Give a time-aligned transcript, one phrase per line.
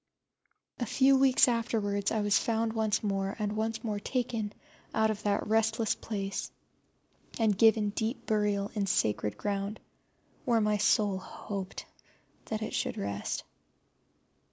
[0.79, 4.51] A few weeks afterwards I was found once more, and once more taken
[4.95, 6.49] out of that restless place
[7.37, 9.79] and given deep burial in sacred ground,
[10.43, 11.85] where my soul hoped
[12.45, 13.43] that it should rest.